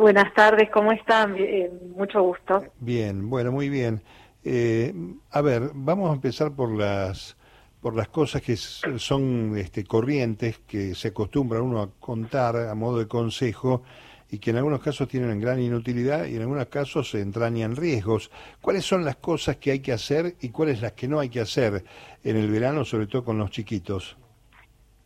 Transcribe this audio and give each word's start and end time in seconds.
Buenas 0.00 0.32
tardes, 0.32 0.70
¿cómo 0.70 0.92
están? 0.92 1.36
Eh, 1.36 1.70
mucho 1.94 2.22
gusto. 2.22 2.64
Bien, 2.78 3.28
bueno, 3.28 3.52
muy 3.52 3.68
bien. 3.68 4.00
Eh, 4.42 4.94
a 5.30 5.42
ver, 5.42 5.72
vamos 5.74 6.10
a 6.10 6.14
empezar 6.14 6.52
por 6.52 6.74
las 6.74 7.36
por 7.82 7.94
las 7.94 8.08
cosas 8.08 8.40
que 8.40 8.56
son 8.56 9.58
este, 9.58 9.84
corrientes, 9.84 10.60
que 10.66 10.94
se 10.94 11.08
acostumbra 11.08 11.60
uno 11.60 11.82
a 11.82 11.90
contar 12.00 12.56
a 12.56 12.74
modo 12.74 12.98
de 12.98 13.08
consejo 13.08 13.82
y 14.30 14.38
que 14.38 14.52
en 14.52 14.56
algunos 14.56 14.80
casos 14.80 15.06
tienen 15.06 15.38
gran 15.38 15.60
inutilidad 15.60 16.24
y 16.24 16.36
en 16.36 16.40
algunos 16.40 16.68
casos 16.68 17.10
se 17.10 17.20
entrañan 17.20 17.76
riesgos. 17.76 18.30
¿Cuáles 18.62 18.86
son 18.86 19.04
las 19.04 19.16
cosas 19.16 19.56
que 19.56 19.72
hay 19.72 19.80
que 19.80 19.92
hacer 19.92 20.34
y 20.40 20.48
cuáles 20.48 20.80
las 20.80 20.92
que 20.92 21.08
no 21.08 21.20
hay 21.20 21.28
que 21.28 21.40
hacer 21.40 21.84
en 22.24 22.36
el 22.38 22.50
verano, 22.50 22.86
sobre 22.86 23.06
todo 23.06 23.22
con 23.22 23.36
los 23.36 23.50
chiquitos? 23.50 24.16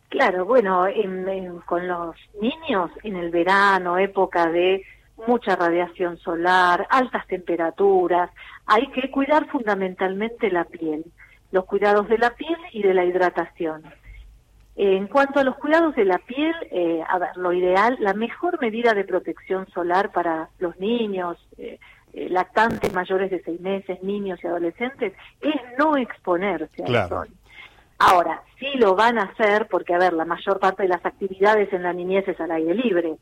Claro, 0.09 0.45
bueno, 0.45 0.85
con 1.65 1.87
los 1.87 2.15
niños 2.39 2.91
en 3.03 3.15
el 3.17 3.31
verano, 3.31 3.97
época 3.97 4.49
de 4.49 4.83
mucha 5.27 5.55
radiación 5.55 6.17
solar, 6.17 6.87
altas 6.89 7.25
temperaturas, 7.27 8.29
hay 8.65 8.87
que 8.87 9.09
cuidar 9.11 9.47
fundamentalmente 9.47 10.51
la 10.51 10.65
piel, 10.65 11.05
los 11.51 11.65
cuidados 11.65 12.07
de 12.07 12.17
la 12.17 12.31
piel 12.31 12.57
y 12.71 12.83
de 12.83 12.93
la 12.93 13.05
hidratación. 13.05 13.83
En 14.77 15.07
cuanto 15.07 15.39
a 15.39 15.43
los 15.43 15.55
cuidados 15.55 15.95
de 15.95 16.03
la 16.03 16.17
piel, 16.17 16.53
eh, 16.69 17.01
a 17.07 17.17
ver, 17.17 17.37
lo 17.37 17.53
ideal, 17.53 17.95
la 18.01 18.13
mejor 18.13 18.59
medida 18.59 18.93
de 18.93 19.05
protección 19.05 19.67
solar 19.69 20.11
para 20.11 20.49
los 20.59 20.77
niños, 20.79 21.37
eh, 21.57 21.79
eh, 22.13 22.27
lactantes 22.29 22.93
mayores 22.93 23.31
de 23.31 23.41
seis 23.41 23.59
meses, 23.61 24.03
niños 24.03 24.39
y 24.43 24.47
adolescentes, 24.47 25.13
es 25.39 25.55
no 25.79 25.95
exponerse 25.95 26.83
al 26.83 27.09
sol. 27.09 27.29
Ahora, 27.97 28.41
sí 28.59 28.67
lo 28.77 28.95
van 28.95 29.17
a 29.17 29.23
hacer 29.23 29.67
porque, 29.67 29.93
a 29.93 29.97
ver, 29.97 30.13
la 30.13 30.25
mayor 30.25 30.59
parte 30.59 30.83
de 30.83 30.89
las 30.89 31.05
actividades 31.05 31.71
en 31.71 31.83
la 31.83 31.93
niñez 31.93 32.27
es 32.27 32.39
al 32.41 32.51
aire 32.51 32.75
libre. 32.75 33.15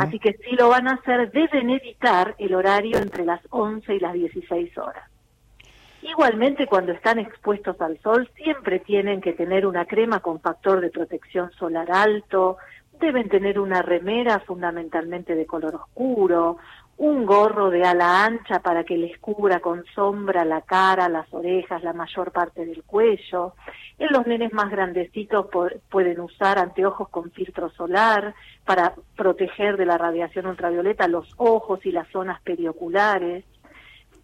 Así 0.00 0.18
que 0.18 0.32
si 0.44 0.56
lo 0.56 0.68
van 0.68 0.88
a 0.88 0.94
hacer, 0.94 1.30
deben 1.30 1.70
evitar 1.70 2.34
el 2.38 2.54
horario 2.54 2.98
entre 2.98 3.24
las 3.24 3.40
11 3.50 3.94
y 3.94 4.00
las 4.00 4.14
16 4.14 4.76
horas. 4.78 5.08
Igualmente, 6.02 6.66
cuando 6.66 6.92
están 6.92 7.18
expuestos 7.18 7.80
al 7.80 7.98
sol, 8.00 8.28
siempre 8.36 8.80
tienen 8.80 9.20
que 9.20 9.32
tener 9.32 9.66
una 9.66 9.86
crema 9.86 10.20
con 10.20 10.40
factor 10.40 10.80
de 10.80 10.90
protección 10.90 11.50
solar 11.52 11.90
alto, 11.90 12.58
deben 13.00 13.28
tener 13.28 13.58
una 13.58 13.82
remera 13.82 14.40
fundamentalmente 14.40 15.34
de 15.34 15.46
color 15.46 15.74
oscuro, 15.74 16.58
un 16.98 17.26
gorro 17.26 17.68
de 17.70 17.82
ala 17.82 18.24
ancha 18.24 18.60
para 18.60 18.84
que 18.84 18.96
les 18.96 19.18
cubra 19.18 19.60
con 19.60 19.84
sombra 19.94 20.44
la 20.44 20.62
cara, 20.62 21.08
las 21.08 21.32
orejas, 21.32 21.82
la 21.82 21.92
mayor 21.92 22.32
parte 22.32 22.64
del 22.64 22.82
cuello. 22.84 23.54
En 23.98 24.08
los 24.12 24.26
nenes 24.26 24.52
más 24.52 24.70
grandecitos 24.70 25.46
pueden 25.90 26.20
usar 26.20 26.58
anteojos 26.58 27.08
con 27.10 27.30
filtro 27.32 27.68
solar 27.70 28.34
para 28.64 28.94
proteger 29.14 29.76
de 29.76 29.86
la 29.86 29.98
radiación 29.98 30.46
ultravioleta 30.46 31.06
los 31.06 31.28
ojos 31.36 31.84
y 31.84 31.92
las 31.92 32.08
zonas 32.08 32.40
perioculares. 32.42 33.44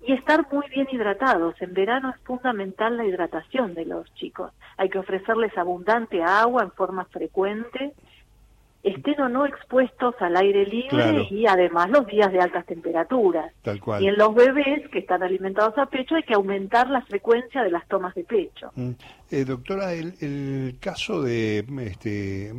Y 0.04 0.14
estar 0.14 0.46
muy 0.50 0.66
bien 0.68 0.88
hidratados. 0.90 1.54
En 1.60 1.74
verano 1.74 2.10
es 2.10 2.20
fundamental 2.22 2.96
la 2.96 3.04
hidratación 3.04 3.74
de 3.74 3.84
los 3.84 4.12
chicos. 4.14 4.50
Hay 4.76 4.88
que 4.88 4.98
ofrecerles 4.98 5.56
abundante 5.56 6.22
agua 6.22 6.62
en 6.64 6.72
forma 6.72 7.04
frecuente 7.04 7.92
estén 8.82 9.20
o 9.20 9.28
no 9.28 9.46
expuestos 9.46 10.14
al 10.20 10.36
aire 10.36 10.66
libre 10.66 11.28
y 11.30 11.46
además 11.46 11.88
los 11.90 12.06
días 12.06 12.32
de 12.32 12.40
altas 12.40 12.66
temperaturas. 12.66 13.52
Y 14.00 14.06
en 14.08 14.16
los 14.16 14.34
bebés 14.34 14.88
que 14.90 14.98
están 14.98 15.22
alimentados 15.22 15.78
a 15.78 15.86
pecho 15.86 16.16
hay 16.16 16.24
que 16.24 16.34
aumentar 16.34 16.90
la 16.90 17.02
frecuencia 17.02 17.62
de 17.62 17.70
las 17.70 17.86
tomas 17.86 18.14
de 18.14 18.24
pecho. 18.24 18.72
Mm. 18.74 18.90
Eh, 19.30 19.44
doctora, 19.44 19.92
el, 19.92 20.76
caso 20.80 21.22
de, 21.22 21.64
este, 21.82 22.52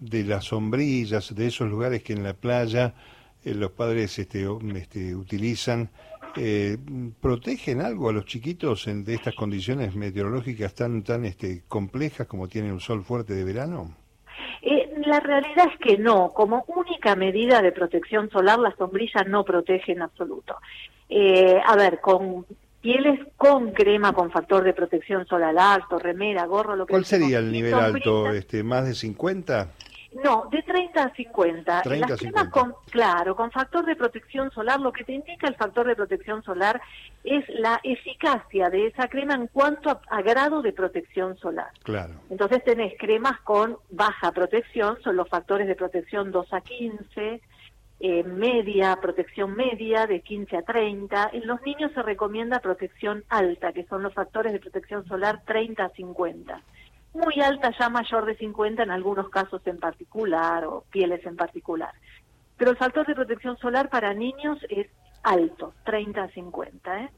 de 0.00 0.24
las 0.24 0.44
sombrillas, 0.44 1.34
de 1.34 1.46
esos 1.46 1.68
lugares 1.68 2.02
que 2.02 2.12
en 2.12 2.22
la 2.22 2.34
playa 2.34 2.94
eh, 3.42 3.54
los 3.54 3.70
padres 3.72 4.18
este, 4.18 4.46
este, 4.74 5.14
utilizan, 5.16 5.88
eh, 6.36 6.76
¿protegen 7.20 7.80
algo 7.80 8.10
a 8.10 8.12
los 8.12 8.26
chiquitos 8.26 8.86
en, 8.86 9.02
de 9.02 9.14
estas 9.14 9.34
condiciones 9.34 9.94
meteorológicas 9.94 10.74
tan, 10.74 11.02
tan 11.02 11.24
este, 11.24 11.62
complejas 11.66 12.26
como 12.26 12.48
tiene 12.48 12.70
un 12.70 12.80
sol 12.80 13.02
fuerte 13.02 13.34
de 13.34 13.44
verano? 13.44 13.96
La 15.10 15.20
realidad 15.20 15.66
es 15.72 15.78
que 15.78 15.98
no. 15.98 16.30
Como 16.30 16.64
única 16.68 17.14
medida 17.16 17.60
de 17.60 17.72
protección 17.72 18.30
solar, 18.30 18.58
la 18.58 18.74
sombrilla 18.76 19.24
no 19.24 19.44
protege 19.44 19.92
en 19.92 20.02
absoluto. 20.02 20.56
Eh, 21.08 21.60
a 21.64 21.76
ver, 21.76 22.00
con 22.00 22.46
pieles 22.80 23.20
con 23.36 23.72
crema, 23.72 24.12
con 24.12 24.30
factor 24.30 24.64
de 24.64 24.72
protección 24.72 25.26
solar 25.26 25.54
alto, 25.58 25.98
remera, 25.98 26.46
gorro, 26.46 26.76
lo 26.76 26.86
que 26.86 26.92
¿Cuál 26.92 27.04
sería 27.04 27.38
el 27.38 27.52
nivel 27.52 27.74
alto? 27.74 28.32
Este, 28.32 28.62
¿Más 28.62 28.86
de 28.86 28.94
50? 28.94 29.68
No, 30.12 30.48
de 30.50 30.62
30 30.62 31.04
a 31.04 31.14
50. 31.14 31.82
30 31.82 32.08
Las 32.08 32.18
cremas 32.18 32.48
con, 32.48 32.74
claro, 32.90 33.36
con 33.36 33.50
factor 33.52 33.84
de 33.84 33.94
protección 33.94 34.50
solar, 34.50 34.80
lo 34.80 34.92
que 34.92 35.04
te 35.04 35.12
indica 35.12 35.46
el 35.46 35.54
factor 35.54 35.86
de 35.86 35.94
protección 35.94 36.42
solar 36.42 36.80
es 37.22 37.48
la 37.48 37.80
eficacia 37.84 38.70
de 38.70 38.88
esa 38.88 39.06
crema 39.08 39.34
en 39.34 39.46
cuanto 39.46 39.90
a, 39.90 40.22
grado 40.22 40.62
de 40.62 40.72
protección 40.72 41.36
solar. 41.38 41.70
Claro. 41.84 42.14
Entonces 42.28 42.64
tenés 42.64 42.94
cremas 42.98 43.40
con 43.42 43.78
baja 43.90 44.32
protección, 44.32 45.00
son 45.02 45.16
los 45.16 45.28
factores 45.28 45.68
de 45.68 45.76
protección 45.76 46.32
2 46.32 46.54
a 46.54 46.60
15, 46.60 47.40
eh, 48.00 48.24
media, 48.24 48.96
protección 49.00 49.54
media 49.54 50.08
de 50.08 50.22
15 50.22 50.56
a 50.56 50.62
30. 50.62 51.30
En 51.34 51.46
los 51.46 51.62
niños 51.62 51.92
se 51.94 52.02
recomienda 52.02 52.58
protección 52.58 53.22
alta, 53.28 53.72
que 53.72 53.84
son 53.84 54.02
los 54.02 54.12
factores 54.12 54.52
de 54.52 54.58
protección 54.58 55.06
solar 55.06 55.42
30 55.46 55.84
a 55.84 55.88
50 55.90 56.62
muy 57.12 57.40
alta 57.40 57.72
ya 57.78 57.88
mayor 57.88 58.24
de 58.24 58.36
50 58.36 58.82
en 58.82 58.90
algunos 58.90 59.28
casos 59.28 59.60
en 59.66 59.78
particular 59.78 60.64
o 60.64 60.84
pieles 60.90 61.24
en 61.26 61.36
particular. 61.36 61.92
Pero 62.56 62.70
el 62.70 62.76
factor 62.76 63.06
de 63.06 63.14
protección 63.14 63.56
solar 63.58 63.88
para 63.88 64.14
niños 64.14 64.58
es 64.68 64.86
alto, 65.22 65.74
30 65.84 66.22
a 66.22 66.28
50. 66.28 67.00
¿eh? 67.00 67.10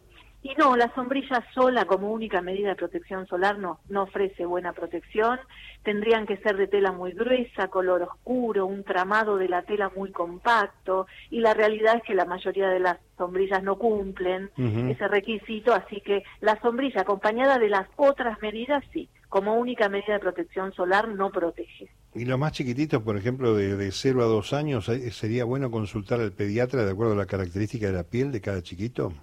Y 0.44 0.54
no, 0.56 0.76
la 0.76 0.92
sombrilla 0.94 1.44
sola 1.54 1.84
como 1.84 2.10
única 2.10 2.42
medida 2.42 2.70
de 2.70 2.75
protección 2.75 3.26
solar 3.28 3.58
no, 3.58 3.78
no 3.88 4.03
ofrece 4.03 4.44
buena 4.44 4.72
protección. 4.72 5.38
Tendrían 5.84 6.26
que 6.26 6.36
ser 6.38 6.56
de 6.56 6.66
tela 6.66 6.91
muy 6.91 7.12
gruesa, 7.12 7.69
color 7.69 8.03
oscuro, 8.03 8.66
un 8.66 8.82
tramado 8.82 9.36
de 9.36 9.48
la 9.48 9.62
tela 9.62 9.92
muy 9.94 10.10
compacto. 10.10 11.06
Y 11.30 11.41
la 11.41 11.54
realidad 11.54 11.97
es 11.97 12.03
que 12.03 12.14
la 12.14 12.24
mayoría 12.24 12.69
de 12.69 12.80
las 12.80 12.98
sombrillas 13.16 13.62
no 13.62 13.76
cumplen 13.78 14.50
ese 14.56 15.06
requisito, 15.06 15.72
así 15.72 16.00
que 16.00 16.24
la 16.41 16.60
sombrilla 16.60 17.03
acompañada 17.03 17.59
de 17.59 17.69
las 17.69 17.86
otras 17.97 18.41
medidas 18.42 18.82
sí, 18.92 19.09
como 19.32 19.54
única 19.54 19.88
medida 19.88 20.12
de 20.12 20.20
protección 20.20 20.75
solar 20.75 21.09
no 21.09 21.31
protege. 21.31 21.88
¿Y 22.15 22.26
los 22.26 22.38
más 22.38 22.53
chiquititos, 22.53 23.03
por 23.03 23.16
ejemplo, 23.16 23.54
de, 23.54 23.76
de 23.76 23.91
0 23.91 24.22
a 24.22 24.26
2 24.26 24.53
años, 24.53 24.91
sería 25.12 25.47
bueno 25.47 25.70
consultar 25.70 26.20
al 26.20 26.32
pediatra 26.32 26.84
de 26.84 26.93
acuerdo 26.93 27.15
a 27.15 27.16
la 27.16 27.25
característica 27.25 27.87
de 27.87 27.94
la 27.94 28.03
piel 28.03 28.31
de 28.31 28.42
cada 28.42 28.60
chiquito? 28.62 29.15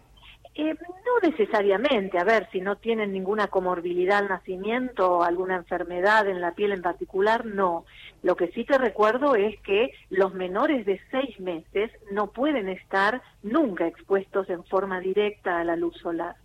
Eh, 0.56 0.74
no 0.74 1.30
necesariamente, 1.30 2.18
a 2.18 2.24
ver, 2.24 2.50
si 2.52 2.59
no 2.59 2.78
tienen 2.78 3.14
ninguna 3.14 3.50
comorbilidad 3.50 4.18
al 4.18 4.30
nacimiento 4.30 5.18
o 5.18 5.24
alguna 5.24 5.58
enfermedad 5.58 6.28
en 6.28 6.42
la 6.42 6.56
piel 6.56 6.72
en 6.72 6.81
particular, 6.81 7.46
no. 7.46 7.86
Lo 8.24 8.36
que 8.36 8.48
sí 8.48 8.66
te 8.66 8.80
recuerdo 8.80 9.36
es 9.36 9.62
que 9.62 9.92
los 10.09 10.34
menores 10.34 10.88
de 10.88 11.00
seis 11.12 11.40
meses 11.40 11.92
no 12.12 12.31
pueden 12.31 12.68
estar 12.68 13.22
nunca 13.44 13.86
expuestos 13.86 14.50
en 14.50 14.64
forma 14.64 15.02
directa 15.02 15.59
a 15.59 15.64
la 15.64 15.75
luz 15.75 15.96
solar. 15.98 16.36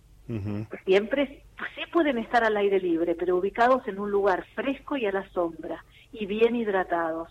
Siempre 0.85 1.43
sí 1.75 1.81
pueden 1.91 2.17
estar 2.17 2.43
al 2.43 2.57
aire 2.57 2.79
libre, 2.79 3.15
pero 3.15 3.37
ubicados 3.37 3.87
en 3.87 3.99
un 3.99 4.11
lugar 4.11 4.45
fresco 4.55 4.97
y 4.97 5.05
a 5.05 5.11
la 5.11 5.29
sombra 5.29 5.83
y 6.11 6.25
bien 6.25 6.55
hidratados. 6.55 7.29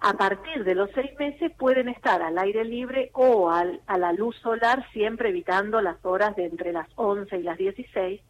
A 0.00 0.14
partir 0.14 0.64
de 0.64 0.74
los 0.74 0.90
seis 0.94 1.12
meses 1.18 1.50
pueden 1.56 1.88
estar 1.88 2.20
al 2.20 2.36
aire 2.38 2.64
libre 2.64 3.10
o 3.14 3.50
al, 3.50 3.80
a 3.86 3.96
la 3.96 4.12
luz 4.12 4.36
solar, 4.42 4.86
siempre 4.92 5.30
evitando 5.30 5.80
las 5.80 6.04
horas 6.04 6.36
de 6.36 6.44
entre 6.44 6.72
las 6.72 6.88
11 6.96 7.38
y 7.38 7.42
las 7.42 7.56
16, 7.56 8.20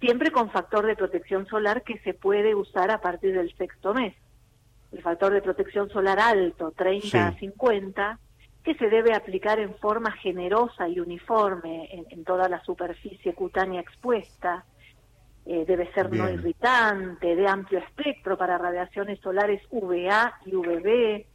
siempre 0.00 0.32
con 0.32 0.50
factor 0.50 0.86
de 0.86 0.96
protección 0.96 1.46
solar 1.46 1.82
que 1.82 1.98
se 1.98 2.14
puede 2.14 2.54
usar 2.54 2.90
a 2.90 3.00
partir 3.00 3.34
del 3.34 3.54
sexto 3.56 3.94
mes. 3.94 4.14
El 4.92 5.02
factor 5.02 5.32
de 5.32 5.42
protección 5.42 5.88
solar 5.90 6.18
alto, 6.18 6.72
30 6.72 7.28
a 7.28 7.38
50, 7.38 8.18
que 8.64 8.74
se 8.74 8.88
debe 8.88 9.14
aplicar 9.14 9.60
en 9.60 9.74
forma 9.76 10.10
generosa 10.12 10.88
y 10.88 10.98
uniforme 10.98 11.88
en 11.92 12.24
toda 12.24 12.48
la 12.48 12.64
superficie 12.64 13.34
cutánea 13.34 13.80
expuesta, 13.80 14.64
eh, 15.46 15.64
debe 15.66 15.92
ser 15.92 16.10
no 16.10 16.30
irritante, 16.30 17.36
de 17.36 17.46
amplio 17.46 17.78
espectro 17.80 18.38
para 18.38 18.56
radiaciones 18.56 19.20
solares 19.20 19.60
UVA 19.70 20.38
y 20.46 20.54
UVB, 20.54 21.26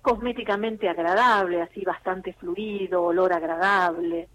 cosméticamente 0.00 0.88
agradable, 0.88 1.60
así 1.60 1.84
bastante 1.84 2.32
fluido, 2.32 3.02
olor 3.02 3.34
agradable. 3.34 4.28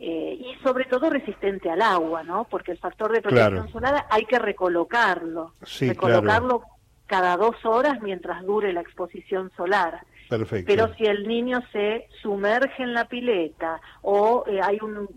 Eh, 0.00 0.36
y 0.40 0.62
sobre 0.64 0.86
todo 0.86 1.10
resistente 1.10 1.70
al 1.70 1.80
agua, 1.80 2.24
¿no? 2.24 2.44
Porque 2.44 2.72
el 2.72 2.78
factor 2.78 3.12
de 3.12 3.22
protección 3.22 3.70
solar 3.70 4.06
hay 4.10 4.24
que 4.24 4.38
recolocarlo, 4.38 5.54
recolocarlo 5.78 6.62
cada 7.06 7.36
dos 7.36 7.54
horas 7.64 8.00
mientras 8.02 8.42
dure 8.44 8.72
la 8.72 8.80
exposición 8.80 9.52
solar. 9.56 10.00
Pero 10.66 10.94
si 10.94 11.04
el 11.04 11.26
niño 11.26 11.60
se 11.72 12.08
sumerge 12.22 12.82
en 12.82 12.94
la 12.94 13.06
pileta 13.06 13.80
o 14.02 14.44
eh, 14.46 14.60
hay 14.62 14.78
un, 14.80 15.08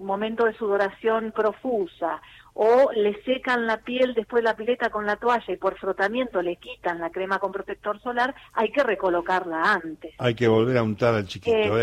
momento 0.00 0.44
de 0.44 0.54
sudoración 0.54 1.32
profusa 1.32 2.20
o 2.54 2.90
le 2.92 3.22
secan 3.22 3.66
la 3.66 3.78
piel 3.78 4.12
después 4.14 4.42
de 4.42 4.50
la 4.50 4.56
pileta 4.56 4.90
con 4.90 5.06
la 5.06 5.16
toalla 5.16 5.52
y 5.52 5.56
por 5.56 5.78
frotamiento 5.78 6.42
le 6.42 6.56
quitan 6.56 7.00
la 7.00 7.10
crema 7.10 7.38
con 7.38 7.52
protector 7.52 8.00
solar, 8.02 8.34
hay 8.52 8.70
que 8.70 8.82
recolocarla 8.82 9.62
antes. 9.72 10.12
Hay 10.18 10.34
que 10.34 10.48
volver 10.48 10.76
a 10.76 10.82
untar 10.82 11.14
al 11.14 11.26
chiquito, 11.26 11.78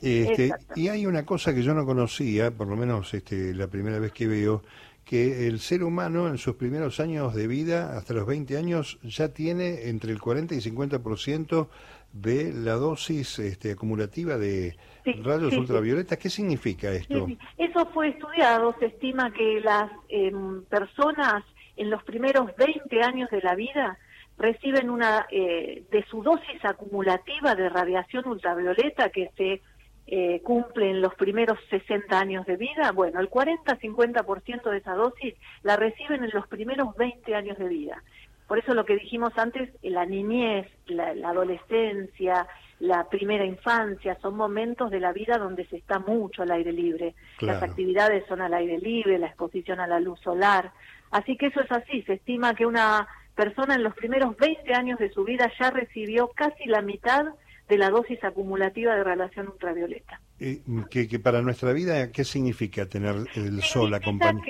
Este, 0.00 0.52
y 0.74 0.88
hay 0.88 1.06
una 1.06 1.24
cosa 1.24 1.54
que 1.54 1.62
yo 1.62 1.74
no 1.74 1.84
conocía, 1.84 2.50
por 2.50 2.66
lo 2.66 2.76
menos 2.76 3.12
este, 3.14 3.54
la 3.54 3.68
primera 3.68 3.98
vez 3.98 4.12
que 4.12 4.26
veo, 4.26 4.62
que 5.08 5.46
el 5.46 5.58
ser 5.58 5.82
humano 5.84 6.28
en 6.28 6.36
sus 6.36 6.56
primeros 6.56 7.00
años 7.00 7.34
de 7.34 7.46
vida, 7.46 7.96
hasta 7.96 8.12
los 8.12 8.26
20 8.26 8.58
años, 8.58 8.98
ya 9.02 9.32
tiene 9.32 9.88
entre 9.88 10.12
el 10.12 10.20
40 10.20 10.54
y 10.54 10.58
50% 10.58 11.68
de 12.12 12.52
la 12.52 12.74
dosis 12.74 13.38
este, 13.38 13.72
acumulativa 13.72 14.36
de 14.36 14.76
rayos 15.24 15.56
ultravioletas. 15.56 16.18
¿Qué 16.18 16.28
significa 16.28 16.90
esto? 16.90 17.26
Eso 17.56 17.86
fue 17.94 18.10
estudiado. 18.10 18.76
Se 18.80 18.86
estima 18.86 19.32
que 19.32 19.60
las 19.60 19.90
em, 20.10 20.62
personas 20.64 21.42
en 21.78 21.88
los 21.88 22.02
primeros 22.02 22.54
20 22.58 23.02
años 23.02 23.30
de 23.30 23.40
la 23.40 23.54
vida 23.54 23.96
reciben 24.36 24.90
una 24.90 25.26
eh, 25.30 25.84
de 25.90 26.04
su 26.10 26.22
dosis 26.22 26.62
acumulativa 26.64 27.54
de 27.54 27.70
radiación 27.70 28.28
ultravioleta 28.28 29.08
que 29.08 29.30
se 29.38 29.62
eh, 30.10 30.40
cumplen 30.42 31.02
los 31.02 31.14
primeros 31.16 31.58
60 31.68 32.18
años 32.18 32.46
de 32.46 32.56
vida, 32.56 32.92
bueno, 32.92 33.20
el 33.20 33.28
40-50% 33.28 34.70
de 34.70 34.78
esa 34.78 34.94
dosis 34.94 35.34
la 35.62 35.76
reciben 35.76 36.24
en 36.24 36.30
los 36.32 36.46
primeros 36.46 36.96
20 36.96 37.34
años 37.34 37.58
de 37.58 37.68
vida. 37.68 38.02
Por 38.46 38.58
eso 38.58 38.72
lo 38.72 38.86
que 38.86 38.96
dijimos 38.96 39.34
antes, 39.36 39.68
la 39.82 40.06
niñez, 40.06 40.66
la, 40.86 41.10
adolescencia, 41.28 42.46
la 42.80 43.06
primera 43.10 43.44
infancia, 43.44 44.16
son 44.22 44.34
momentos 44.34 44.90
de 44.90 45.00
la 45.00 45.12
vida 45.12 45.36
donde 45.36 45.66
se 45.66 45.76
está 45.76 45.98
mucho 45.98 46.42
al 46.42 46.52
aire 46.52 46.72
libre. 46.72 47.14
Las 47.40 47.62
actividades 47.62 48.24
son 48.28 48.40
al 48.40 48.54
aire 48.54 48.78
libre, 48.78 49.18
la 49.18 49.26
exposición 49.26 49.78
a 49.78 49.86
la 49.86 50.00
luz 50.00 50.18
solar. 50.20 50.72
Así 51.10 51.36
que 51.36 51.48
eso 51.48 51.60
es 51.60 51.70
así, 51.70 52.00
se 52.04 52.14
estima 52.14 52.54
que 52.54 52.64
una 52.64 53.06
persona 53.34 53.74
en 53.74 53.82
los 53.82 53.94
primeros 53.94 54.34
20 54.38 54.72
años 54.72 54.98
de 54.98 55.12
su 55.12 55.24
vida 55.24 55.52
ya 55.60 55.70
recibió 55.70 56.28
casi 56.28 56.64
la 56.64 56.80
mitad 56.80 57.26
de 57.68 57.78
la 57.78 57.90
dosis 57.90 58.22
acumulativa 58.24 58.94
de 58.94 59.04
radiación 59.04 59.48
ultravioleta. 59.48 60.20
Eh, 60.40 60.60
que, 60.90 61.18
para 61.18 61.42
nuestra 61.42 61.72
vida, 61.72 62.10
¿qué 62.12 62.24
significa 62.24 62.86
tener 62.86 63.16
el 63.34 63.62
sol 63.62 63.92
acompañado? 63.94 64.42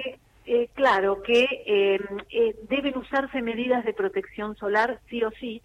Eh, 0.50 0.70
claro, 0.72 1.20
que 1.22 1.42
eh, 1.66 2.00
eh, 2.30 2.56
deben 2.70 2.96
usarse 2.96 3.42
medidas 3.42 3.84
de 3.84 3.92
protección 3.92 4.56
solar 4.56 4.98
sí 5.10 5.22
o 5.22 5.30
sí, 5.32 5.60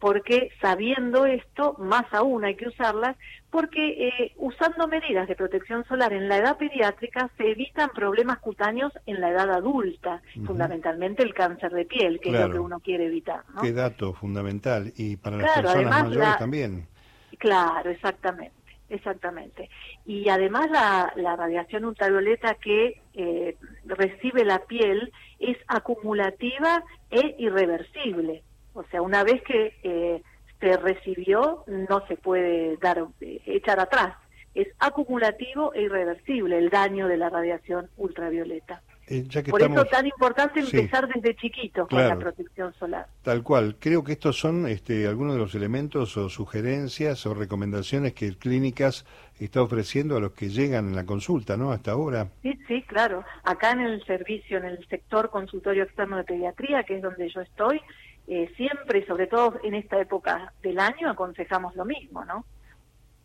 porque 0.00 0.50
sabiendo 0.60 1.24
esto, 1.24 1.76
más 1.78 2.12
aún 2.12 2.44
hay 2.44 2.56
que 2.56 2.66
usarlas, 2.66 3.16
porque 3.48 4.32
usando 4.36 4.88
medidas 4.88 5.28
de 5.28 5.36
protección 5.36 5.84
solar 5.84 6.12
en 6.12 6.28
la 6.28 6.38
edad 6.38 6.58
pediátrica 6.58 7.30
se 7.36 7.52
evitan 7.52 7.90
problemas 7.94 8.40
cutáneos 8.40 8.92
en 9.06 9.20
la 9.20 9.30
edad 9.30 9.52
adulta, 9.52 10.20
fundamentalmente 10.44 11.22
el 11.22 11.32
cáncer 11.32 11.70
de 11.70 11.84
piel, 11.84 12.18
que 12.20 12.30
es 12.30 12.40
lo 12.40 12.50
que 12.50 12.58
uno 12.58 12.80
quiere 12.80 13.06
evitar. 13.06 13.44
Qué 13.62 13.72
dato 13.72 14.14
fundamental, 14.14 14.92
y 14.96 15.16
para 15.16 15.36
las 15.36 15.60
personas 15.60 16.02
mayores 16.02 16.38
también. 16.38 16.88
Claro, 17.36 17.90
exactamente, 17.90 18.56
exactamente. 18.88 19.68
Y 20.06 20.28
además 20.28 20.70
la, 20.70 21.12
la 21.16 21.36
radiación 21.36 21.84
ultravioleta 21.84 22.54
que 22.54 23.00
eh, 23.14 23.56
recibe 23.84 24.44
la 24.44 24.60
piel 24.66 25.12
es 25.38 25.56
acumulativa 25.66 26.82
e 27.10 27.34
irreversible. 27.38 28.42
O 28.74 28.84
sea, 28.84 29.02
una 29.02 29.22
vez 29.24 29.42
que 29.42 29.74
eh, 29.82 30.22
se 30.60 30.76
recibió, 30.76 31.64
no 31.66 32.06
se 32.06 32.16
puede 32.16 32.76
dar 32.78 33.06
eh, 33.20 33.40
echar 33.46 33.80
atrás. 33.80 34.16
Es 34.54 34.68
acumulativo 34.78 35.74
e 35.74 35.82
irreversible 35.82 36.58
el 36.58 36.70
daño 36.70 37.08
de 37.08 37.16
la 37.16 37.28
radiación 37.28 37.90
ultravioleta. 37.96 38.82
Eh, 39.06 39.26
Por 39.50 39.60
eso 39.60 39.82
es 39.82 39.90
tan 39.90 40.06
importante 40.06 40.60
empezar 40.60 41.06
desde 41.08 41.36
chiquito 41.36 41.86
con 41.86 42.08
la 42.08 42.16
protección 42.18 42.72
solar. 42.74 43.06
Tal 43.22 43.42
cual. 43.42 43.76
Creo 43.78 44.02
que 44.02 44.12
estos 44.12 44.38
son 44.38 44.66
este, 44.66 45.06
algunos 45.06 45.34
de 45.34 45.40
los 45.40 45.54
elementos 45.54 46.16
o 46.16 46.30
sugerencias 46.30 47.26
o 47.26 47.34
recomendaciones 47.34 48.14
que 48.14 48.34
Clínicas 48.36 49.04
está 49.38 49.62
ofreciendo 49.62 50.16
a 50.16 50.20
los 50.20 50.32
que 50.32 50.48
llegan 50.48 50.88
en 50.88 50.96
la 50.96 51.04
consulta, 51.04 51.56
¿no? 51.56 51.70
Hasta 51.70 51.92
ahora. 51.92 52.28
Sí, 52.42 52.58
sí, 52.66 52.82
claro. 52.82 53.24
Acá 53.42 53.72
en 53.72 53.80
el 53.80 54.04
servicio, 54.06 54.56
en 54.56 54.64
el 54.64 54.86
sector 54.88 55.28
consultorio 55.28 55.82
externo 55.82 56.16
de 56.16 56.24
pediatría, 56.24 56.84
que 56.84 56.96
es 56.96 57.02
donde 57.02 57.28
yo 57.28 57.42
estoy, 57.42 57.82
eh, 58.26 58.50
siempre, 58.56 59.04
sobre 59.06 59.26
todo 59.26 59.60
en 59.62 59.74
esta 59.74 60.00
época 60.00 60.54
del 60.62 60.78
año, 60.78 61.10
aconsejamos 61.10 61.76
lo 61.76 61.84
mismo, 61.84 62.24
¿no? 62.24 62.46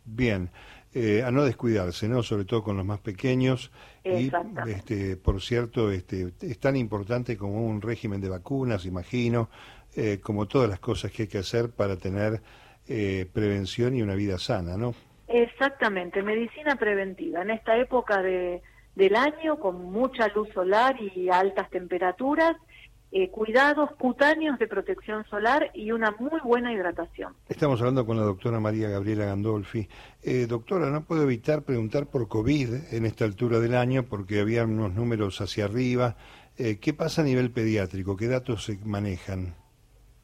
Bien. 0.03 0.49
Eh, 0.91 1.21
a 1.23 1.29
no 1.29 1.43
descuidarse, 1.45 2.07
¿no? 2.07 2.23
Sobre 2.23 2.45
todo 2.45 2.63
con 2.63 2.75
los 2.75 2.85
más 2.85 2.99
pequeños. 2.99 3.71
Y, 4.03 4.31
este, 4.67 5.17
por 5.17 5.39
cierto, 5.39 5.91
este, 5.91 6.33
es 6.41 6.59
tan 6.59 6.75
importante 6.75 7.37
como 7.37 7.63
un 7.63 7.79
régimen 7.79 8.19
de 8.21 8.29
vacunas, 8.29 8.87
imagino, 8.87 9.49
eh, 9.95 10.19
como 10.19 10.47
todas 10.47 10.67
las 10.67 10.79
cosas 10.79 11.11
que 11.11 11.23
hay 11.23 11.27
que 11.27 11.37
hacer 11.37 11.69
para 11.69 11.95
tener 11.95 12.41
eh, 12.87 13.27
prevención 13.31 13.95
y 13.95 14.01
una 14.01 14.15
vida 14.15 14.39
sana, 14.39 14.77
¿no? 14.77 14.95
Exactamente, 15.27 16.23
medicina 16.23 16.75
preventiva. 16.75 17.43
En 17.43 17.51
esta 17.51 17.77
época 17.77 18.23
de, 18.23 18.63
del 18.95 19.15
año, 19.15 19.59
con 19.59 19.91
mucha 19.91 20.27
luz 20.29 20.49
solar 20.55 20.95
y 20.99 21.29
altas 21.29 21.69
temperaturas, 21.69 22.57
eh, 23.11 23.29
cuidados 23.29 23.89
cutáneos 23.97 24.59
de 24.59 24.67
protección 24.67 25.25
solar 25.25 25.71
y 25.73 25.91
una 25.91 26.11
muy 26.19 26.39
buena 26.43 26.71
hidratación. 26.73 27.33
Estamos 27.47 27.79
hablando 27.79 28.05
con 28.05 28.17
la 28.17 28.23
doctora 28.23 28.59
María 28.59 28.89
Gabriela 28.89 29.25
Gandolfi. 29.25 29.87
Eh, 30.21 30.45
doctora, 30.47 30.89
no 30.89 31.03
puedo 31.03 31.23
evitar 31.23 31.63
preguntar 31.63 32.07
por 32.07 32.27
COVID 32.27 32.93
en 32.93 33.05
esta 33.05 33.25
altura 33.25 33.59
del 33.59 33.75
año 33.75 34.03
porque 34.03 34.39
había 34.39 34.63
unos 34.63 34.93
números 34.93 35.41
hacia 35.41 35.65
arriba. 35.65 36.15
Eh, 36.57 36.79
¿Qué 36.79 36.93
pasa 36.93 37.21
a 37.21 37.25
nivel 37.25 37.51
pediátrico? 37.51 38.15
¿Qué 38.15 38.27
datos 38.27 38.65
se 38.65 38.77
manejan? 38.85 39.55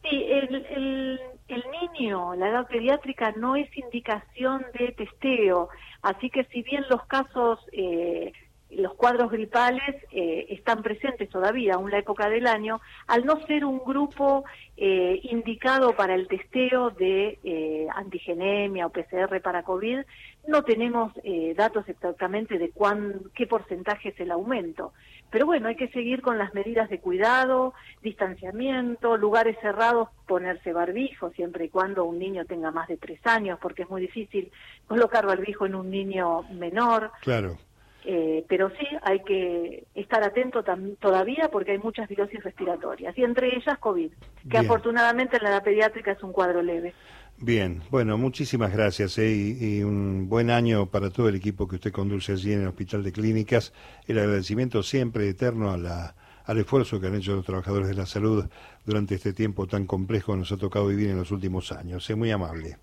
Sí, 0.03 0.25
el, 0.29 1.19
el 1.47 1.63
niño, 1.81 2.35
la 2.35 2.49
edad 2.49 2.67
pediátrica 2.67 3.31
no 3.37 3.55
es 3.55 3.69
indicación 3.77 4.65
de 4.77 4.91
testeo, 4.93 5.69
así 6.01 6.29
que 6.29 6.43
si 6.45 6.63
bien 6.63 6.83
los 6.89 7.05
casos 7.05 7.59
eh, 7.71 8.31
los 8.75 8.93
cuadros 8.95 9.31
gripales 9.31 9.95
eh, 10.11 10.47
están 10.49 10.81
presentes 10.81 11.29
todavía, 11.29 11.75
aún 11.75 11.91
la 11.91 11.99
época 11.99 12.29
del 12.29 12.47
año, 12.47 12.81
al 13.07 13.25
no 13.25 13.39
ser 13.45 13.65
un 13.65 13.79
grupo 13.79 14.45
eh, 14.77 15.19
indicado 15.23 15.95
para 15.95 16.15
el 16.15 16.27
testeo 16.27 16.89
de 16.89 17.39
eh, 17.43 17.87
antigenemia 17.95 18.85
o 18.85 18.89
PCR 18.89 19.41
para 19.41 19.63
COVID, 19.63 19.99
no 20.47 20.63
tenemos 20.63 21.11
datos 21.55 21.89
exactamente 21.89 22.59
de 22.59 22.69
cuán, 22.69 23.19
qué 23.33 23.47
porcentaje 23.47 24.09
es 24.09 24.19
el 24.19 24.29
aumento. 24.29 24.93
Pero 25.31 25.47
bueno, 25.47 25.67
hay 25.67 25.75
que 25.75 25.87
seguir 25.87 26.21
con 26.21 26.37
las 26.37 26.53
medidas 26.53 26.89
de 26.89 26.99
cuidado, 26.99 27.73
distanciamiento, 28.03 29.17
lugares 29.17 29.57
cerrados, 29.59 30.09
ponerse 30.27 30.71
barbijo 30.71 31.31
siempre 31.31 31.65
y 31.65 31.69
cuando 31.69 32.05
un 32.05 32.19
niño 32.19 32.45
tenga 32.45 32.69
más 32.69 32.87
de 32.87 32.97
tres 32.97 33.19
años, 33.25 33.57
porque 33.59 33.81
es 33.81 33.89
muy 33.89 34.01
difícil 34.01 34.51
colocar 34.87 35.25
barbijo 35.25 35.65
en 35.65 35.75
un 35.75 35.89
niño 35.89 36.43
menor. 36.53 37.11
Claro. 37.21 37.57
Eh, 38.07 38.45
pero 38.47 38.69
sí 38.69 38.85
hay 39.01 39.21
que 39.21 39.87
estar 39.95 40.23
atento 40.23 40.63
todavía 40.99 41.49
porque 41.51 41.71
hay 41.71 41.79
muchas 41.79 42.07
virosis 42.07 42.43
respiratorias 42.43 43.17
y 43.17 43.23
entre 43.23 43.55
ellas 43.55 43.79
COVID, 43.79 44.11
que 44.47 44.57
afortunadamente 44.59 45.37
en 45.37 45.43
la 45.43 45.49
edad 45.49 45.63
pediátrica 45.63 46.11
es 46.11 46.21
un 46.21 46.31
cuadro 46.31 46.61
leve. 46.61 46.93
Bien, 47.37 47.81
bueno, 47.89 48.17
muchísimas 48.17 48.71
gracias 48.71 49.17
eh, 49.17 49.31
y, 49.59 49.83
un 49.83 50.29
buen 50.29 50.51
año 50.51 50.85
para 50.85 51.09
todo 51.09 51.29
el 51.29 51.35
equipo 51.35 51.67
que 51.67 51.75
usted 51.75 51.91
conduce 51.91 52.33
allí 52.33 52.53
en 52.53 52.61
el 52.61 52.67
Hospital 52.67 53.03
de 53.03 53.11
Clínicas. 53.11 53.73
El 54.07 54.19
agradecimiento 54.19 54.83
siempre 54.83 55.27
eterno 55.27 55.71
a 55.71 55.77
la, 55.77 56.15
al 56.45 56.59
esfuerzo 56.59 56.99
que 56.99 57.07
han 57.07 57.15
hecho 57.15 57.35
los 57.35 57.45
trabajadores 57.45 57.89
de 57.89 57.95
la 57.95 58.05
salud 58.05 58.45
durante 58.85 59.15
este 59.15 59.33
tiempo 59.33 59.67
tan 59.67 59.87
complejo 59.87 60.33
que 60.33 60.39
nos 60.39 60.51
ha 60.51 60.57
tocado 60.57 60.87
vivir 60.87 61.09
en 61.09 61.17
los 61.17 61.31
últimos 61.31 61.71
años. 61.71 62.09
Es 62.09 62.15
muy 62.15 62.31
amable. 62.31 62.77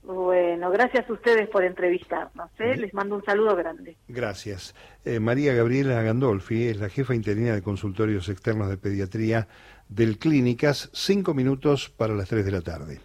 Bueno, 0.62 0.78
gracias 0.78 1.10
a 1.10 1.12
ustedes 1.12 1.48
por 1.48 1.64
entrevistarnos. 1.64 2.48
¿eh? 2.60 2.76
Les 2.76 2.94
mando 2.94 3.16
un 3.16 3.24
saludo 3.24 3.56
grande. 3.56 3.96
Gracias. 4.06 4.76
Eh, 5.04 5.18
María 5.18 5.54
Gabriela 5.54 6.00
Gandolfi 6.02 6.68
es 6.68 6.76
la 6.76 6.88
jefa 6.88 7.16
interina 7.16 7.52
de 7.52 7.62
consultorios 7.62 8.28
externos 8.28 8.68
de 8.68 8.76
pediatría 8.76 9.48
del 9.88 10.18
Clínicas, 10.18 10.88
cinco 10.92 11.34
minutos 11.34 11.88
para 11.90 12.14
las 12.14 12.28
tres 12.28 12.44
de 12.44 12.52
la 12.52 12.60
tarde. 12.60 13.00